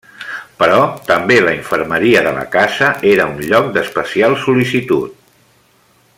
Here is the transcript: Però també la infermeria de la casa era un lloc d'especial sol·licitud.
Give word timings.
Però 0.61 0.77
també 1.09 1.37
la 1.43 1.53
infermeria 1.57 2.23
de 2.29 2.31
la 2.39 2.47
casa 2.57 2.89
era 3.11 3.29
un 3.33 3.37
lloc 3.53 3.71
d'especial 3.77 4.35
sol·licitud. 4.47 5.15